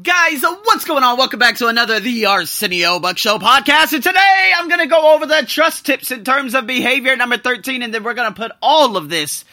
[0.00, 1.18] Guys, uh, what's going on?
[1.18, 3.92] Welcome back to another The Arsenio Buck Show podcast.
[3.92, 7.36] And today I'm going to go over the trust tips in terms of behavior number
[7.36, 7.82] 13.
[7.82, 9.44] And then we're going to put all of this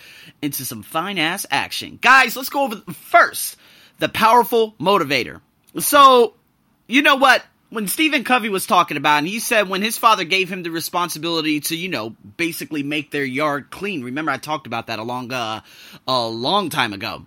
[0.42, 1.98] into some fine ass action.
[2.00, 3.58] Guys, let's go over first
[3.98, 5.42] the powerful motivator.
[5.80, 6.36] So,
[6.86, 7.44] you know what?
[7.70, 10.72] When Stephen Covey was talking about, and he said when his father gave him the
[10.72, 14.04] responsibility to, you know, basically make their yard clean.
[14.04, 15.62] Remember, I talked about that a long, uh,
[16.08, 17.26] a long time ago.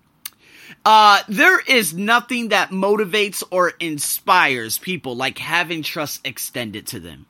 [0.85, 7.27] Uh, there is nothing that motivates or inspires people like having trust extended to them.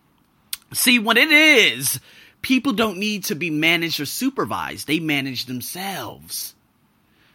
[0.73, 1.98] See, what it is,
[2.42, 4.86] people don't need to be managed or supervised.
[4.86, 6.54] They manage themselves.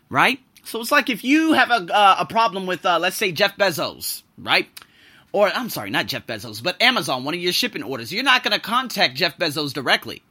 [0.09, 0.39] Right?
[0.63, 3.57] So it's like if you have a, uh, a problem with, uh, let's say, Jeff
[3.57, 4.67] Bezos, right?
[5.31, 8.11] Or, I'm sorry, not Jeff Bezos, but Amazon, one of your shipping orders.
[8.13, 10.23] You're not going to contact Jeff Bezos directly.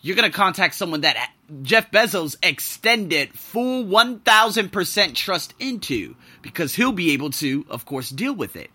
[0.00, 1.32] You're going to contact someone that
[1.62, 8.34] Jeff Bezos extended full 1000% trust into because he'll be able to, of course, deal
[8.34, 8.70] with it.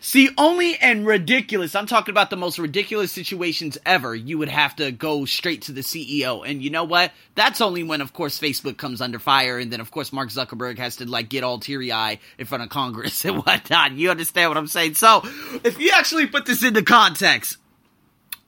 [0.00, 4.76] See, only and ridiculous, I'm talking about the most ridiculous situations ever, you would have
[4.76, 6.48] to go straight to the CEO.
[6.48, 7.12] And you know what?
[7.34, 9.58] That's only when, of course, Facebook comes under fire.
[9.58, 12.62] And then, of course, Mark Zuckerberg has to, like, get all teary eye in front
[12.62, 13.92] of Congress and whatnot.
[13.92, 14.94] You understand what I'm saying?
[14.94, 15.22] So,
[15.64, 17.56] if you actually put this into context,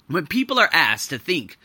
[0.07, 1.59] when people are asked to think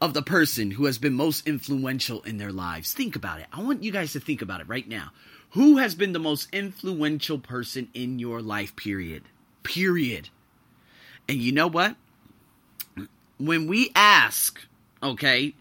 [0.00, 2.92] of the person who has been most influential in their lives.
[2.92, 3.46] Think about it.
[3.52, 5.10] I want you guys to think about it right now.
[5.50, 9.24] Who has been the most influential person in your life, period?
[9.62, 10.28] Period.
[11.28, 11.96] And you know what?
[13.38, 14.60] When we ask,
[15.02, 15.54] okay,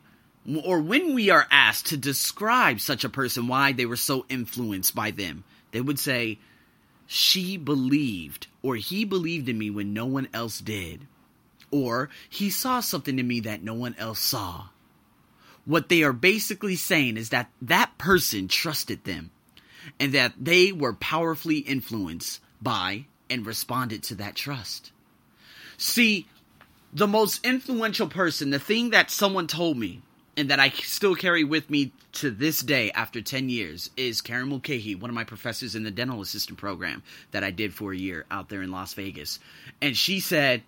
[0.64, 4.94] or when we are asked to describe such a person, why they were so influenced
[4.94, 6.40] by them, they would say,
[7.06, 11.08] She believed, or he believed in me when no one else did
[11.72, 14.68] or he saw something in me that no one else saw.
[15.66, 19.32] What they are basically saying is that that person trusted them
[20.00, 24.92] and that they were powerfully influenced by and responded to that trust.
[25.78, 26.28] See,
[26.94, 30.02] the most influential person, the thing that someone told me
[30.38, 34.50] and that I still carry with me to this day after 10 years is Karen
[34.50, 37.98] Mulcahy, one of my professors in the dental assistant program that I did for a
[37.98, 39.40] year out there in Las Vegas.
[39.82, 40.64] And she said,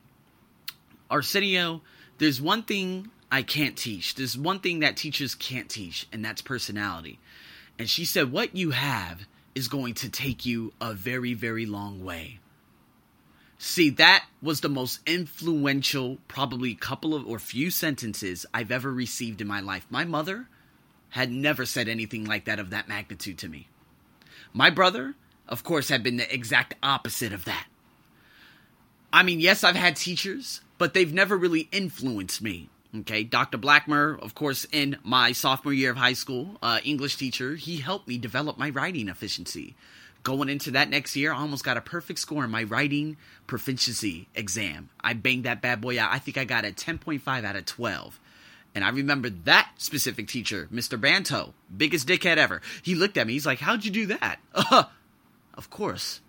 [1.09, 1.81] Arsenio,
[2.17, 4.15] there's one thing I can't teach.
[4.15, 7.19] There's one thing that teachers can't teach, and that's personality.
[7.77, 9.25] And she said, What you have
[9.55, 12.39] is going to take you a very, very long way.
[13.57, 19.41] See, that was the most influential, probably couple of or few sentences I've ever received
[19.41, 19.85] in my life.
[19.89, 20.47] My mother
[21.09, 23.67] had never said anything like that of that magnitude to me.
[24.53, 25.15] My brother,
[25.47, 27.67] of course, had been the exact opposite of that.
[29.11, 32.69] I mean, yes, I've had teachers but they've never really influenced me.
[33.01, 33.59] Okay, Dr.
[33.59, 38.07] Blackmer, of course, in my sophomore year of high school, uh, English teacher, he helped
[38.07, 39.75] me develop my writing efficiency.
[40.23, 44.27] Going into that next year, I almost got a perfect score in my writing proficiency
[44.33, 44.89] exam.
[45.01, 46.11] I banged that bad boy out.
[46.11, 48.19] I think I got a 10.5 out of 12.
[48.73, 50.99] And I remember that specific teacher, Mr.
[50.99, 52.61] Banto, biggest dickhead ever.
[52.81, 54.39] He looked at me, he's like, How'd you do that?
[54.53, 54.85] Uh,
[55.53, 56.21] of course.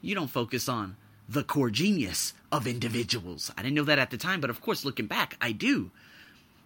[0.00, 0.96] You don't focus on
[1.28, 3.52] the core genius of individuals.
[3.56, 5.90] I didn't know that at the time, but of course, looking back, I do.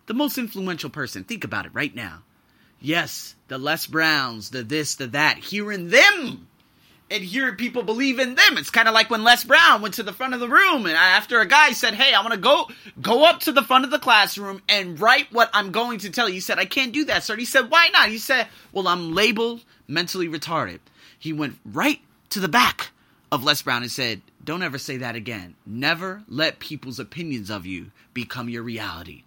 [0.07, 2.23] The most influential person, think about it right now.
[2.81, 6.49] Yes, the Les Browns, the this, the that, hearing them
[7.11, 8.57] and hearing people believe in them.
[8.57, 10.97] It's kind of like when Les Brown went to the front of the room and
[10.97, 12.69] after a guy said, "Hey, I want to go
[13.01, 16.29] go up to the front of the classroom and write what I'm going to tell
[16.29, 18.89] you." He said, "I can't do that, sir." He said, "Why not?" He said, "Well,
[18.89, 20.81] I'm labeled mentally retarded."
[21.19, 22.01] He went right
[22.31, 22.91] to the back
[23.31, 25.55] of Les Brown and said, Don't ever say that again.
[25.65, 29.23] Never let people's opinions of you become your reality.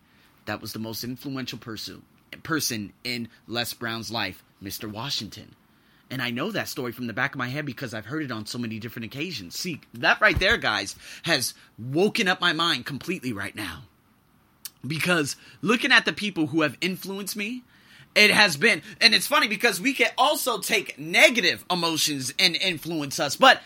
[0.46, 2.04] That was the most influential person
[2.44, 4.92] person in Les Brown's life, Mr.
[4.92, 5.56] Washington.
[6.10, 8.32] And I know that story from the back of my head because I've heard it
[8.32, 9.58] on so many different occasions.
[9.58, 13.84] See, that right there, guys, has woken up my mind completely right now.
[14.86, 17.64] Because looking at the people who have influenced me,
[18.14, 23.20] it has been, and it's funny because we can also take negative emotions and influence
[23.20, 23.36] us.
[23.36, 23.62] But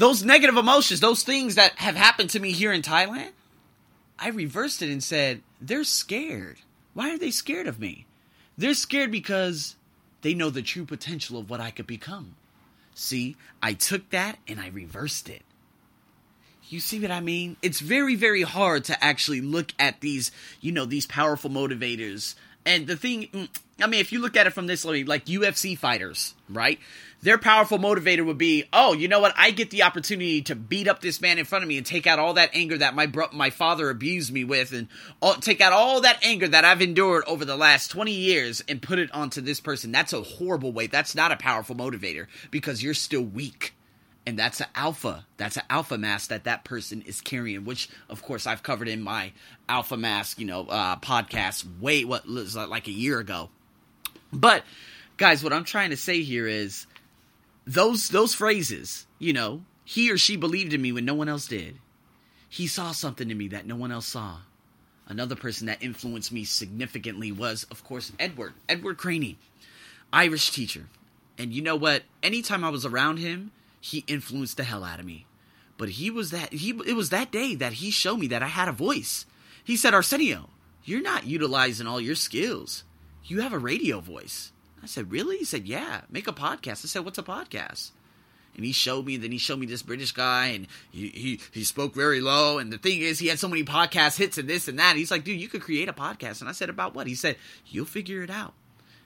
[0.00, 3.32] those negative emotions, those things that have happened to me here in Thailand,
[4.18, 6.56] I reversed it and said, they're scared.
[6.94, 8.06] Why are they scared of me?
[8.56, 9.76] They're scared because
[10.22, 12.36] they know the true potential of what I could become.
[12.94, 15.42] See, I took that and I reversed it.
[16.70, 17.58] You see what I mean?
[17.60, 20.32] It's very, very hard to actually look at these,
[20.62, 22.36] you know, these powerful motivators.
[22.66, 23.48] And the thing, mm,
[23.80, 26.78] I mean, if you look at it from this, like UFC fighters, right?
[27.22, 29.34] their powerful motivator would be, oh, you know what?
[29.36, 32.06] I get the opportunity to beat up this man in front of me and take
[32.06, 34.88] out all that anger that my bro- my father abused me with, and
[35.20, 38.80] all, take out all that anger that I've endured over the last twenty years and
[38.80, 39.92] put it onto this person.
[39.92, 40.86] That's a horrible way.
[40.86, 43.74] That's not a powerful motivator because you're still weak
[44.26, 48.22] and that's an alpha that's an alpha mask that that person is carrying which of
[48.22, 49.32] course i've covered in my
[49.68, 53.50] alpha mask you know uh, podcast way what was like a year ago.
[54.32, 54.64] But
[55.16, 56.86] guys what i'm trying to say here is
[57.66, 61.48] those those phrases you know he or she believed in me when no one else
[61.48, 61.78] did.
[62.48, 64.38] He saw something in me that no one else saw.
[65.08, 69.38] Another person that influenced me significantly was of course edward edward craney
[70.12, 70.86] irish teacher.
[71.38, 72.02] And you know what?
[72.22, 73.50] Anytime i was around him
[73.80, 75.26] he influenced the hell out of me.
[75.76, 78.48] But he was that he it was that day that he showed me that I
[78.48, 79.24] had a voice.
[79.64, 80.50] He said, Arsenio,
[80.84, 82.84] you're not utilizing all your skills.
[83.24, 84.52] You have a radio voice.
[84.82, 85.38] I said, Really?
[85.38, 86.84] He said, Yeah, make a podcast.
[86.84, 87.90] I said, What's a podcast?
[88.56, 91.64] And he showed me, then he showed me this British guy, and he, he, he
[91.64, 92.58] spoke very low.
[92.58, 94.96] And the thing is, he had so many podcast hits and this and that.
[94.96, 96.40] He's like, dude, you could create a podcast.
[96.40, 97.06] And I said, about what?
[97.06, 97.36] He said,
[97.66, 98.52] you'll figure it out.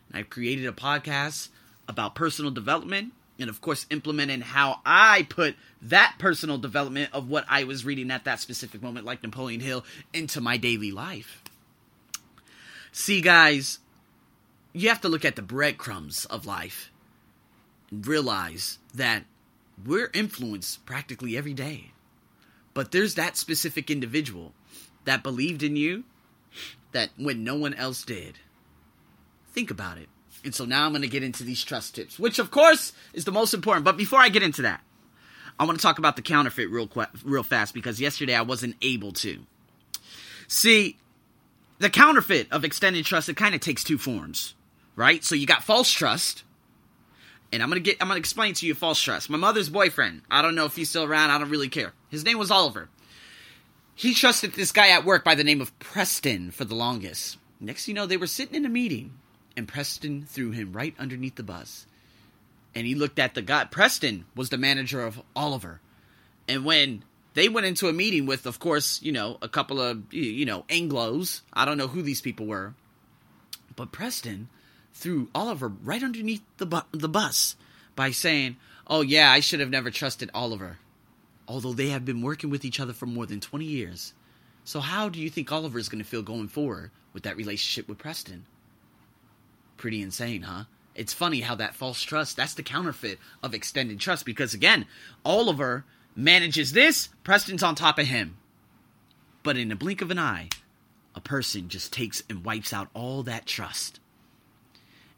[0.09, 1.51] And I created a podcast
[1.87, 7.45] about personal development and of course implementing how I put that personal development of what
[7.49, 11.43] I was reading at that specific moment, like Napoleon Hill, into my daily life.
[12.93, 13.81] See, guys,
[14.73, 16.91] you have to look at the breadcrumbs of life
[17.91, 19.25] and realize that
[19.85, 21.91] we're influenced practically every day.
[22.73, 24.53] But there's that specific individual
[25.05, 26.05] that believed in you
[26.93, 28.39] that when no one else did.
[29.53, 30.09] Think about it.
[30.45, 33.25] And so now I'm going to get into these trust tips, which of course is
[33.25, 33.85] the most important.
[33.85, 34.83] But before I get into that,
[35.59, 36.91] I want to talk about the counterfeit real
[37.25, 39.45] real fast because yesterday I wasn't able to.
[40.49, 40.99] See,
[41.79, 44.55] the counterfeit of extended trust it kind of takes two forms,
[44.97, 45.25] right?
[45.25, 46.43] So you got false trust,
[47.53, 49.31] and I'm gonna get I'm gonna explain to you false trust.
[49.31, 50.23] My mother's boyfriend.
[50.31, 51.31] I don't know if he's still around.
[51.31, 51.93] I don't really care.
[52.11, 52.89] His name was Oliver.
[53.95, 57.39] He trusted this guy at work by the name of Preston for the longest.
[57.61, 59.13] Next, you know, they were sitting in a meeting
[59.57, 61.87] and Preston threw him right underneath the bus.
[62.75, 63.65] And he looked at the guy.
[63.65, 65.81] Preston was the manager of Oliver.
[66.49, 67.05] And when
[67.35, 70.63] they went into a meeting with, of course, you know, a couple of, you know,
[70.69, 72.75] Anglos, I don't know who these people were,
[73.77, 74.49] but Preston
[74.93, 77.57] threw Oliver right underneath the, bu- the bus
[77.95, 78.57] by saying,
[78.87, 80.79] Oh, yeah, I should have never trusted Oliver.
[81.49, 84.13] Although they have been working with each other for more than 20 years.
[84.65, 87.89] So, how do you think Oliver is going to feel going forward with that relationship
[87.89, 88.47] with Preston?
[89.77, 90.65] Pretty insane, huh?
[90.95, 94.87] It's funny how that false trust, that's the counterfeit of extended trust because again,
[95.25, 95.85] Oliver
[96.15, 98.37] manages this, Preston's on top of him.
[99.43, 100.51] But in a blink of an eye,
[101.15, 103.99] a person just takes and wipes out all that trust.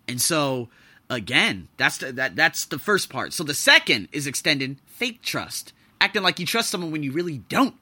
[0.08, 0.68] And so
[1.10, 3.32] again, that's the, that that's the first part.
[3.32, 7.38] So the second is extending fake trust, acting like you trust someone when you really
[7.38, 7.76] don't.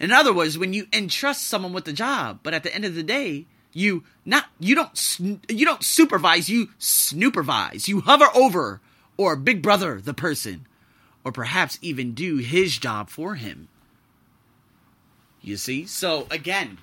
[0.00, 2.94] In other words, when you entrust someone with the job, but at the end of
[2.94, 3.46] the day,
[3.78, 7.88] you not you don't you don't supervise, you snoopervise.
[7.88, 8.80] You hover over
[9.16, 10.66] or big brother the person
[11.24, 13.68] or perhaps even do his job for him.
[15.40, 15.86] You see?
[15.86, 16.78] So again,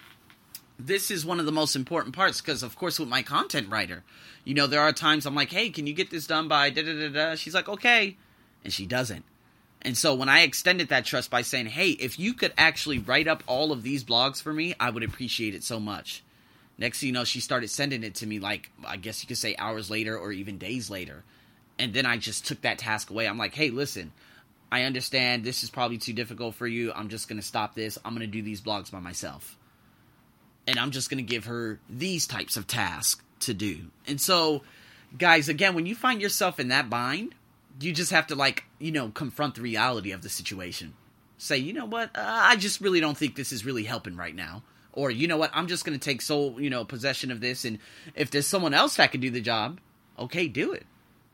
[0.80, 4.03] this is one of the most important parts because of course with my content writer,
[4.44, 6.83] you know, there are times I'm like, "Hey, can you get this done by da
[6.83, 8.18] da da da?" She's like, "Okay."
[8.63, 9.25] And she doesn't.
[9.81, 13.27] And so when I extended that trust by saying, "Hey, if you could actually write
[13.27, 16.24] up all of these blogs for me, I would appreciate it so much."
[16.77, 19.38] Next thing you know, she started sending it to me like I guess you could
[19.38, 21.24] say hours later or even days later.
[21.80, 23.27] And then I just took that task away.
[23.27, 24.12] I'm like, hey, listen,
[24.72, 26.91] I understand this is probably too difficult for you.
[26.94, 27.98] I'm just gonna stop this.
[28.03, 29.58] I'm gonna do these blogs by myself.
[30.67, 33.86] And I'm just gonna give her these types of tasks to do.
[34.08, 34.63] And so,
[35.17, 37.36] guys, again, when you find yourself in that bind,
[37.79, 40.94] you just have to like, you know, confront the reality of the situation.
[41.38, 44.36] Say, you know what, uh, I just really don't think this is really helping right
[44.36, 44.63] now
[44.95, 47.65] or you know what i'm just going to take sole you know possession of this
[47.65, 47.77] and
[48.15, 49.79] if there's someone else that can do the job
[50.17, 50.85] okay do it.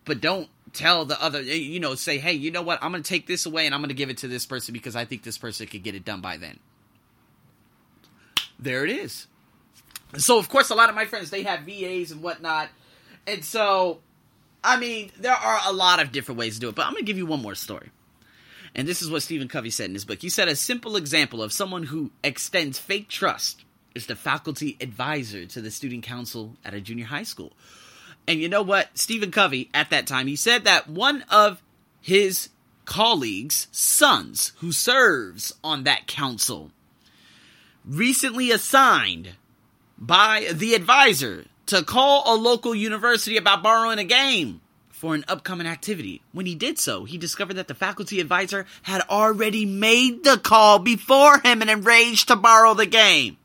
[0.04, 3.08] But don't tell the other you know say hey you know what i'm going to
[3.08, 5.22] take this away and i'm going to give it to this person because i think
[5.24, 6.60] this person could get it done by then.
[8.58, 9.28] There it is.
[10.18, 12.70] So of course a lot of my friends they have vas and whatnot.
[13.28, 14.00] And so
[14.64, 17.04] i mean there are a lot of different ways to do it but i'm going
[17.04, 17.90] to give you one more story
[18.74, 20.22] and this is what Stephen Covey said in his book.
[20.22, 23.64] He said a simple example of someone who extends fake trust
[23.94, 27.52] is the faculty advisor to the student council at a junior high school.
[28.28, 28.98] And you know what?
[28.98, 31.62] Stephen Covey, at that time, he said that one of
[32.00, 32.50] his
[32.86, 36.72] colleagues' sons, who serves on that council,
[37.86, 39.32] recently assigned
[39.98, 44.62] by the advisor to call a local university about borrowing a game
[45.02, 46.22] for an upcoming activity.
[46.32, 50.78] When he did so, he discovered that the faculty advisor had already made the call
[50.78, 53.38] before him and arranged to borrow the game.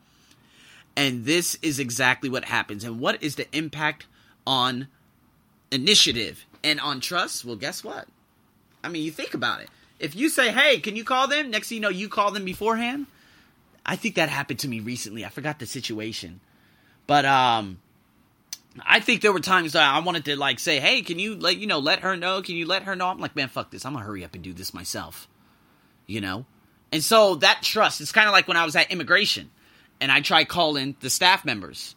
[0.98, 2.84] And this is exactly what happens.
[2.84, 4.04] And what is the impact
[4.46, 4.88] on
[5.70, 7.42] initiative and on trust?
[7.42, 8.06] Well, guess what?
[8.84, 9.70] I mean, you think about it.
[9.98, 12.44] If you say, "Hey, can you call them?" Next thing you know, you call them
[12.44, 13.06] beforehand.
[13.86, 15.24] I think that happened to me recently.
[15.24, 16.40] I forgot the situation,
[17.06, 17.78] but um,
[18.84, 21.58] I think there were times that I wanted to like say, "Hey, can you like
[21.58, 22.42] you know let her know?
[22.42, 23.84] Can you let her know?" I'm like, "Man, fuck this.
[23.84, 25.28] I'm gonna hurry up and do this myself,"
[26.06, 26.46] you know.
[26.92, 29.50] And so that trust, it's kind of like when I was at immigration,
[30.00, 31.94] and I tried calling the staff members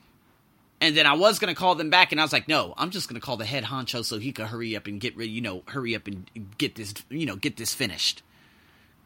[0.81, 3.09] and then I was gonna call them back, and I was like, no, I'm just
[3.09, 5.63] gonna call the head honcho so he could hurry up and get ready, you know,
[5.67, 8.24] hurry up and get this, you know, get this finished.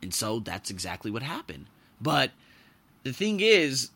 [0.01, 1.65] And so that's exactly what happened.
[1.99, 2.31] But
[3.03, 3.89] the thing is,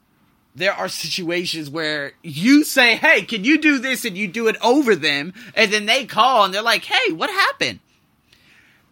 [0.57, 4.05] there are situations where you say, hey, can you do this?
[4.05, 7.29] And you do it over them, and then they call and they're like, hey, what
[7.29, 7.79] happened?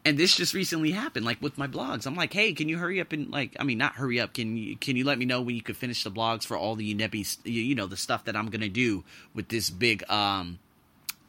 [0.06, 3.02] and this just recently happened like with my blogs i'm like hey can you hurry
[3.02, 5.42] up and like i mean not hurry up can you can you let me know
[5.42, 8.50] when you could finish the blogs for all the you know the stuff that i'm
[8.50, 9.04] gonna do
[9.34, 10.60] with this big um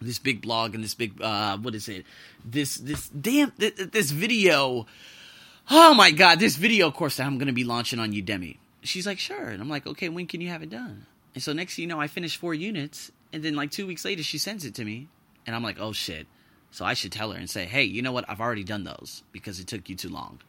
[0.00, 2.04] this big blog and this big uh what is it
[2.44, 4.86] this this damn this video
[5.70, 9.06] oh my god this video of course that i'm gonna be launching on udemy she's
[9.06, 11.76] like sure and i'm like okay when can you have it done and so next
[11.76, 14.64] thing you know i finished four units and then like two weeks later she sends
[14.64, 15.08] it to me
[15.46, 16.26] and i'm like oh shit
[16.76, 18.26] so I should tell her and say, hey, you know what?
[18.28, 20.40] I've already done those because it took you too long.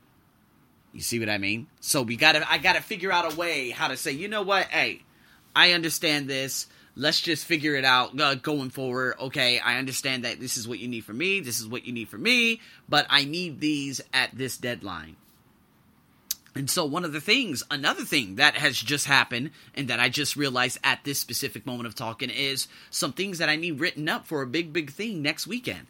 [0.91, 1.67] You see what I mean?
[1.79, 4.65] So we gotta, I gotta figure out a way how to say, you know what?
[4.65, 5.03] Hey,
[5.55, 6.67] I understand this.
[6.97, 9.15] Let's just figure it out uh, going forward.
[9.21, 11.39] Okay, I understand that this is what you need from me.
[11.39, 15.15] This is what you need from me, but I need these at this deadline.
[16.57, 20.09] And so, one of the things, another thing that has just happened and that I
[20.09, 24.09] just realized at this specific moment of talking is some things that I need written
[24.09, 25.85] up for a big, big thing next weekend.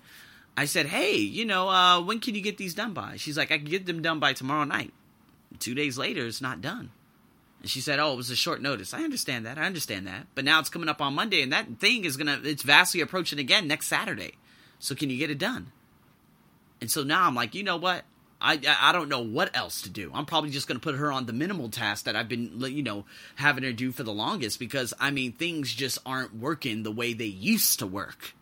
[0.57, 3.15] I said, hey, you know, uh, when can you get these done by?
[3.15, 4.91] She's like, I can get them done by tomorrow night.
[5.59, 6.91] Two days later, it's not done.
[7.62, 8.93] And she said, oh, it was a short notice.
[8.93, 9.57] I understand that.
[9.57, 10.27] I understand that.
[10.36, 13.00] But now it's coming up on Monday, and that thing is going to, it's vastly
[13.00, 14.33] approaching again next Saturday.
[14.79, 15.71] So can you get it done?
[16.81, 18.03] And so now I'm like, you know what?
[18.39, 20.12] I, I don't know what else to do.
[20.13, 22.84] I'm probably just going to put her on the minimal task that I've been, you
[22.84, 26.91] know, having her do for the longest because, I mean, things just aren't working the
[26.91, 28.34] way they used to work.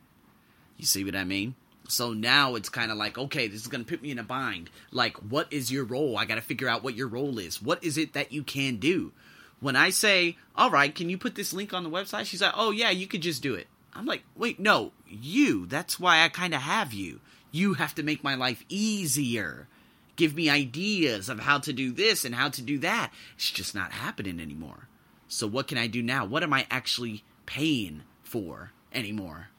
[0.78, 1.56] You see what I mean?
[1.88, 4.24] So now it's kind of like, okay, this is going to put me in a
[4.24, 4.70] bind.
[4.92, 6.18] Like, what is your role?
[6.18, 7.62] I got to figure out what your role is.
[7.62, 9.14] What is it that you can do?
[9.62, 12.26] When I say, all right, can you put this link on the website?
[12.26, 13.68] She's like, oh, yeah, you could just do it.
[13.94, 15.68] I'm like, wait, no, you.
[15.68, 17.22] That's why I kind of have you.
[17.52, 19.70] You have to make my life easier.
[20.16, 23.12] Give me ideas of how to do this and how to do that.
[23.36, 24.88] It's just not happening anymore.
[25.28, 26.26] So, what can I do now?
[26.26, 29.50] What am I actually paying for anymore?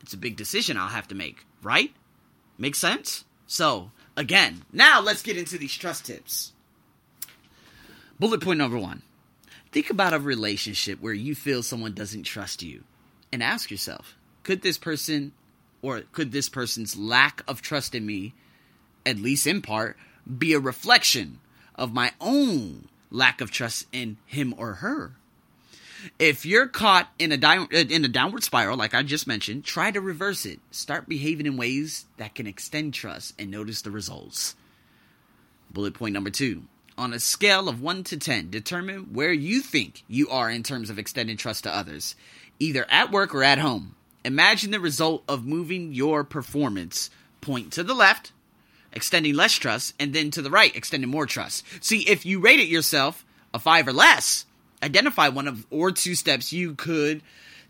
[0.00, 1.94] It's a big decision I'll have to make, right?
[2.58, 3.24] Make sense?
[3.46, 6.52] So, again, now let's get into these trust tips.
[8.18, 9.02] Bullet point number one
[9.72, 12.84] think about a relationship where you feel someone doesn't trust you
[13.32, 15.32] and ask yourself could this person
[15.82, 18.34] or could this person's lack of trust in me,
[19.06, 19.96] at least in part,
[20.38, 21.40] be a reflection
[21.74, 25.12] of my own lack of trust in him or her?
[26.18, 29.90] If you're caught in a di- in a downward spiral, like I just mentioned, try
[29.90, 30.60] to reverse it.
[30.70, 34.54] Start behaving in ways that can extend trust and notice the results.
[35.70, 36.64] Bullet point number two.
[36.96, 40.90] On a scale of 1 to 10, determine where you think you are in terms
[40.90, 42.14] of extending trust to others,
[42.60, 43.96] either at work or at home.
[44.24, 48.30] Imagine the result of moving your performance point to the left,
[48.94, 51.64] extending less trust, and then to the right, extending more trust.
[51.84, 54.46] See, if you rate it yourself a 5 or less,
[54.82, 57.22] identify one of or two steps you could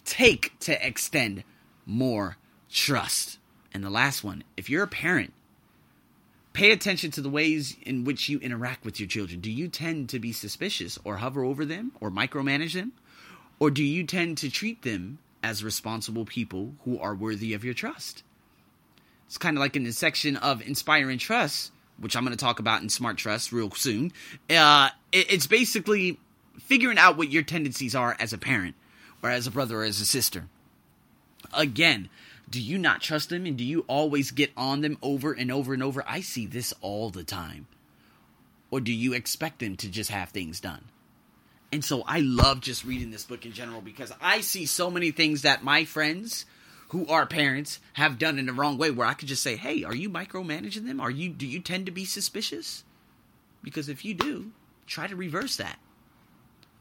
[0.05, 1.45] take to extend
[1.87, 2.37] more
[2.71, 3.39] trust.
[3.73, 5.33] And the last one, if you're a parent,
[6.53, 9.41] pay attention to the ways in which you interact with your children.
[9.41, 12.93] Do you tend to be suspicious or hover over them or micromanage them?
[13.59, 17.75] Or do you tend to treat them as responsible people who are worthy of your
[17.75, 18.23] trust?
[19.27, 22.59] It's kind of like in the section of inspiring trust, which I'm going to talk
[22.59, 24.13] about in Smart Trust real soon.
[24.51, 26.19] Uh, it's basically
[26.61, 28.75] figuring out what your tendencies are as a parent
[29.23, 30.45] or as a brother or as a sister.
[31.53, 32.09] Again,
[32.49, 35.73] do you not trust them and do you always get on them over and over
[35.73, 36.05] and over?
[36.07, 37.67] I see this all the time.
[38.71, 40.85] Or do you expect them to just have things done?
[41.73, 45.11] And so I love just reading this book in general because I see so many
[45.11, 46.45] things that my friends
[46.95, 49.85] who are parents have done in the wrong way where I could just say, "Hey,
[49.85, 51.01] are you micromanaging them?
[51.01, 52.85] Are you do you tend to be suspicious?"
[53.63, 54.53] Because if you do,
[54.87, 55.79] try to reverse that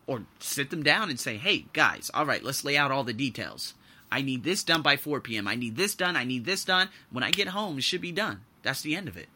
[0.05, 3.13] or sit them down and say, hey, guys, all right, let's lay out all the
[3.13, 3.73] details.
[4.11, 5.47] I need this done by 4 p.m.
[5.47, 6.15] I need this done.
[6.15, 6.89] I need this done.
[7.09, 8.41] When I get home, it should be done.
[8.61, 9.27] That's the end of it.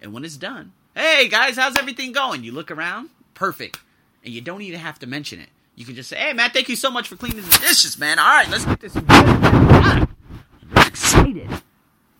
[0.00, 2.44] And when it's done, hey, guys, how's everything going?
[2.44, 3.80] You look around, perfect.
[4.24, 5.48] And you don't even have to mention it.
[5.74, 8.18] You can just say, hey, man, thank you so much for cleaning the dishes, man.
[8.18, 8.94] All right, let's get this.
[8.96, 10.06] I'm
[11.30, 11.62] excited.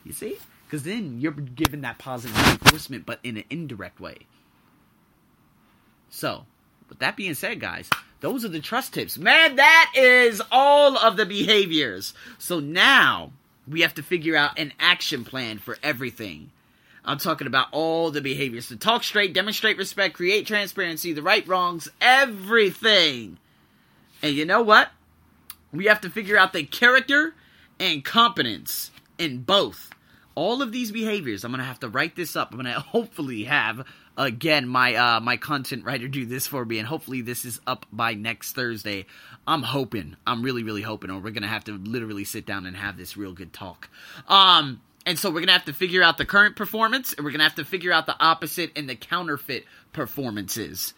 [0.05, 0.37] You see?
[0.67, 4.19] Because then you're given that positive reinforcement, but in an indirect way.
[6.09, 6.47] So,
[6.89, 7.91] with that being said, guys,
[8.21, 9.19] those are the trust tips.
[9.19, 12.15] Man, that is all of the behaviors.
[12.39, 13.33] So now
[13.67, 16.51] we have to figure out an action plan for everything.
[17.05, 21.47] I'm talking about all the behaviors to talk straight, demonstrate respect, create transparency, the right
[21.49, 23.39] wrongs, everything.
[24.23, 24.91] And you know what?
[25.73, 27.35] We have to figure out the character
[27.79, 29.91] and competence in both.
[30.35, 32.53] All of these behaviors, I'm gonna have to write this up.
[32.53, 33.85] I'm gonna hopefully have
[34.17, 37.87] again my uh, my content writer do this for me, and hopefully this is up
[37.93, 39.07] by next Thursday.
[39.47, 42.77] I'm hoping, I'm really really hoping, or we're gonna have to literally sit down and
[42.77, 43.89] have this real good talk.
[44.29, 47.45] Um, and so we're gonna have to figure out the current performance, and we're gonna
[47.45, 50.95] have to figure out the opposite and the counterfeit performances.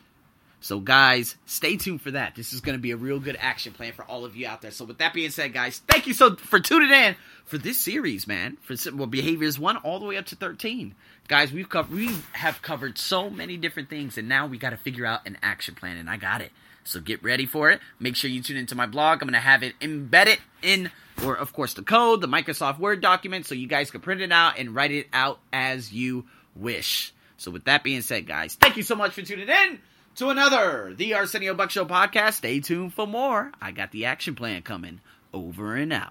[0.62, 2.37] So, guys, stay tuned for that.
[2.37, 4.62] This is going to be a real good action plan for all of you out
[4.62, 4.71] there.
[4.71, 8.28] So, with that being said, guys, thank you so for tuning in for this series,
[8.28, 8.57] man.
[8.62, 10.95] For well, behaviors one all the way up to thirteen,
[11.26, 11.52] guys.
[11.52, 15.04] We've covered we have covered so many different things, and now we got to figure
[15.04, 16.52] out an action plan, and I got it.
[16.85, 17.81] So get ready for it.
[17.99, 19.21] Make sure you tune into my blog.
[19.21, 20.92] I'm going to have it embedded in,
[21.25, 24.31] or of course, the code, the Microsoft Word document, so you guys can print it
[24.31, 27.12] out and write it out as you wish.
[27.37, 29.81] So, with that being said, guys, thank you so much for tuning in
[30.16, 32.35] to another The Arsenio Buck Show podcast.
[32.35, 33.52] Stay tuned for more.
[33.61, 35.00] I got the action plan coming.
[35.33, 36.00] Over and out.